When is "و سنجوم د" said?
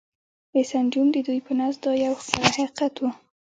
0.53-1.17